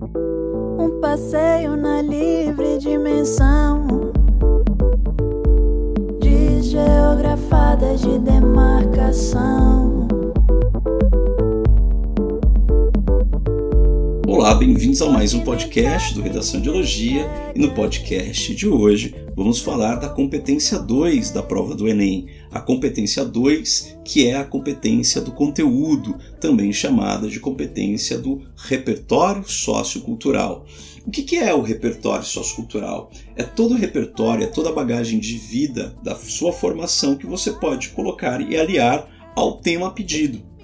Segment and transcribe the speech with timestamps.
[0.00, 4.12] Um passeio na livre dimensão
[6.20, 6.44] de
[7.96, 10.08] de demarcação.
[14.26, 19.14] Olá, bem-vindos a mais um podcast do Redação de Elogia e no podcast de hoje
[19.36, 24.44] vamos falar da competência 2 da prova do Enem, a competência 2, que é a
[24.44, 30.64] competência do conteúdo, também chamada de competência do repertório sociocultural.
[31.04, 33.10] O que é o repertório sociocultural?
[33.36, 37.50] É todo o repertório, é toda a bagagem de vida da sua formação que você
[37.50, 40.54] pode colocar e aliar ao tema pedido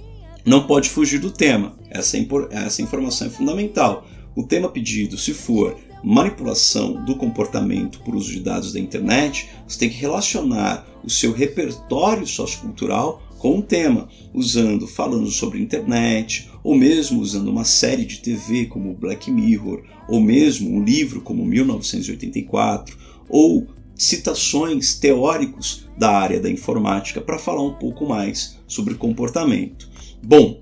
[0.44, 1.76] não pode fugir do tema.
[1.90, 2.16] Essa,
[2.50, 4.06] essa informação é fundamental.
[4.34, 9.78] O tema pedido, se for manipulação do comportamento por uso de dados da internet, você
[9.78, 16.74] tem que relacionar o seu repertório sociocultural com o tema, usando, falando sobre internet, ou
[16.74, 22.96] mesmo usando uma série de TV como Black Mirror, ou mesmo um livro como 1984,
[23.28, 29.88] ou citações teóricos da área da informática para falar um pouco mais sobre comportamento.
[30.22, 30.60] Bom,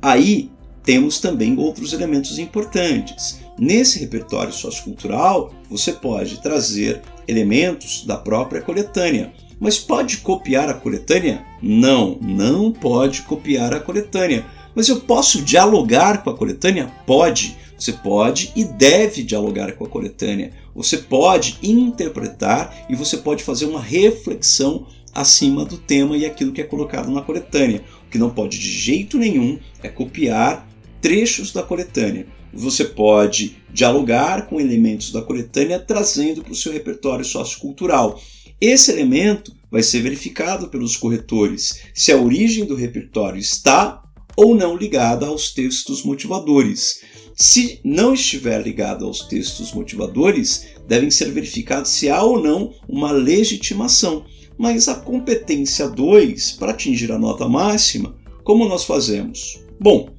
[0.00, 0.50] aí
[0.82, 3.40] temos também outros elementos importantes.
[3.58, 9.32] Nesse repertório sociocultural, você pode trazer elementos da própria coletânea.
[9.60, 11.44] Mas pode copiar a coletânea?
[11.62, 14.46] Não, não pode copiar a coletânea.
[14.74, 16.90] Mas eu posso dialogar com a coletânea?
[17.06, 17.56] Pode.
[17.78, 20.52] Você pode e deve dialogar com a coletânea.
[20.74, 26.60] Você pode interpretar e você pode fazer uma reflexão acima do tema e aquilo que
[26.60, 27.82] é colocado na coletânea.
[28.06, 30.66] O que não pode de jeito nenhum é copiar
[31.00, 32.26] trechos da coletânea.
[32.52, 38.20] Você pode dialogar com elementos da coletânea trazendo para o seu repertório sociocultural.
[38.60, 44.02] Esse elemento vai ser verificado pelos corretores se a origem do repertório está
[44.36, 47.02] ou não ligada aos textos motivadores.
[47.34, 53.12] Se não estiver ligado aos textos motivadores, devem ser verificados se há ou não uma
[53.12, 54.24] legitimação.
[54.58, 58.14] Mas a competência 2, para atingir a nota máxima,
[58.44, 59.58] como nós fazemos?
[59.80, 60.10] Bom,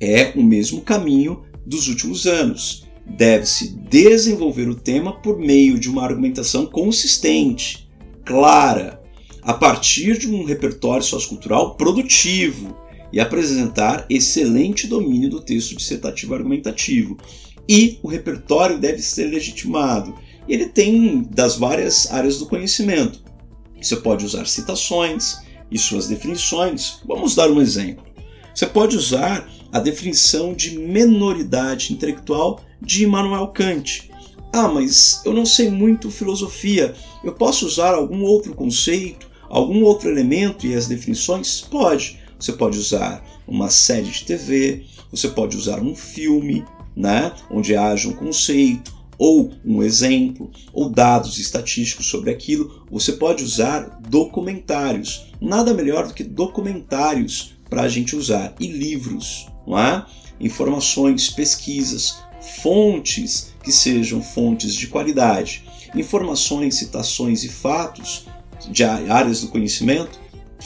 [0.00, 2.88] é o mesmo caminho dos últimos anos.
[3.06, 7.88] Deve-se desenvolver o tema por meio de uma argumentação consistente,
[8.24, 9.02] clara,
[9.42, 12.76] a partir de um repertório sociocultural produtivo
[13.12, 17.16] e apresentar excelente domínio do texto dissertativo argumentativo.
[17.68, 20.14] E o repertório deve ser legitimado.
[20.48, 23.22] Ele tem das várias áreas do conhecimento.
[23.80, 25.38] Você pode usar citações
[25.70, 27.00] e suas definições.
[27.06, 28.04] Vamos dar um exemplo.
[28.54, 34.10] Você pode usar a definição de menoridade intelectual de Immanuel Kant.
[34.52, 36.94] Ah, mas eu não sei muito filosofia.
[37.22, 41.60] Eu posso usar algum outro conceito, algum outro elemento e as definições?
[41.60, 42.18] Pode.
[42.38, 46.64] Você pode usar uma série de TV, você pode usar um filme,
[46.96, 53.44] né, onde haja um conceito, ou um exemplo, ou dados estatísticos sobre aquilo, você pode
[53.44, 55.26] usar documentários.
[55.38, 58.52] Nada melhor do que documentários para a gente usar.
[58.60, 60.04] E livros, não é?
[60.40, 62.18] informações, pesquisas,
[62.62, 65.64] fontes que sejam fontes de qualidade.
[65.94, 68.26] Informações, citações e fatos
[68.68, 70.18] de áreas do conhecimento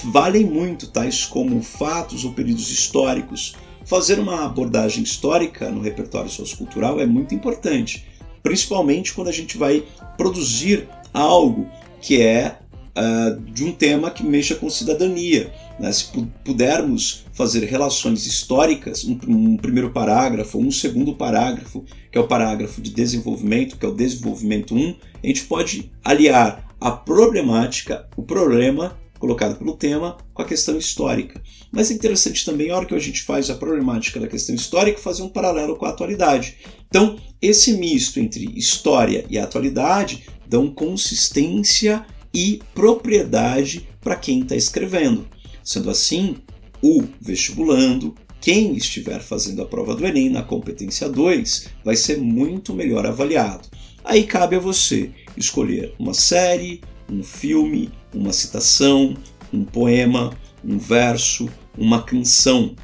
[0.04, 3.54] valem muito, tais como fatos ou períodos históricos.
[3.84, 8.06] Fazer uma abordagem histórica no repertório sociocultural é muito importante
[8.44, 9.82] principalmente quando a gente vai
[10.18, 11.66] produzir algo
[12.00, 12.58] que é
[12.96, 15.52] uh, de um tema que mexa com cidadania.
[15.78, 15.92] Né?
[15.92, 16.06] Se
[16.44, 22.80] pudermos fazer relações históricas, um, um, primeiro parágrafo, um segundo parágrafo, que é o parágrafo
[22.80, 28.96] de desenvolvimento, que é o desenvolvimento 1, a gente pode aliar a problemática, o problema
[29.18, 31.40] colocado pelo tema com a questão histórica.
[31.72, 35.00] Mas é interessante também, a hora que a gente faz a problemática da questão histórica,
[35.00, 36.58] fazer um paralelo com a atualidade.
[36.88, 42.04] Então, esse misto entre história e atualidade dão consistência
[42.34, 45.26] e propriedade para quem está escrevendo.
[45.62, 46.36] Sendo assim,
[46.82, 52.74] o vestibulando, quem estiver fazendo a prova do Enem na competência 2, vai ser muito
[52.74, 53.68] melhor avaliado.
[54.04, 59.16] Aí cabe a você escolher uma série, um filme, uma citação,
[59.52, 61.48] um poema, um verso,
[61.78, 62.74] uma canção.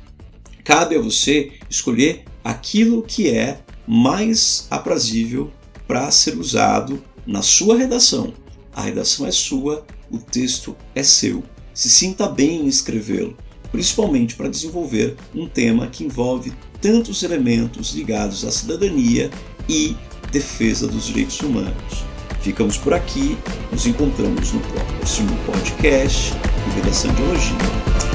[0.65, 5.53] Cabe a você escolher aquilo que é mais aprazível
[5.87, 8.33] para ser usado na sua redação.
[8.81, 11.45] A redação é sua, o texto é seu.
[11.75, 13.37] Se sinta bem em escrevê-lo,
[13.71, 16.51] principalmente para desenvolver um tema que envolve
[16.81, 19.31] tantos elementos ligados à cidadania
[19.69, 19.95] e
[20.33, 22.07] defesa dos direitos humanos.
[22.41, 23.37] Ficamos por aqui,
[23.71, 27.23] nos encontramos no próximo podcast do Redação de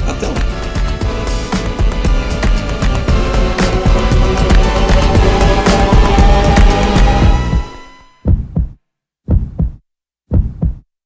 [0.10, 0.65] Até lá!